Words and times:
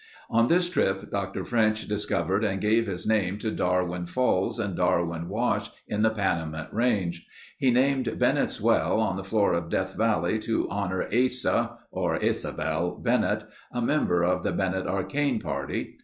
On 0.31 0.47
this 0.47 0.67
trip 0.67 1.11
Dr. 1.11 1.45
French 1.45 1.87
discovered 1.87 2.43
and 2.43 2.59
gave 2.59 2.87
his 2.87 3.05
name 3.05 3.37
to 3.37 3.51
Darwin 3.51 4.07
Falls 4.07 4.57
and 4.59 4.75
Darwin 4.75 5.29
Wash 5.29 5.69
in 5.87 6.01
the 6.01 6.09
Panamint 6.09 6.69
range. 6.73 7.27
He 7.59 7.69
named 7.69 8.17
Bennett's 8.17 8.59
Well 8.59 8.99
on 8.99 9.15
the 9.15 9.23
floor 9.23 9.53
of 9.53 9.69
Death 9.69 9.93
Valley 9.93 10.39
to 10.39 10.67
honor 10.71 11.07
Asa 11.13 11.77
(or 11.91 12.17
Asabel) 12.17 12.95
Bennett, 13.03 13.43
a 13.71 13.79
member 13.83 14.23
of 14.23 14.41
the 14.41 14.53
Bennett 14.53 14.87
Arcane 14.87 15.39
party. 15.39 15.97